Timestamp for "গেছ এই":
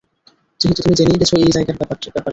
1.21-1.51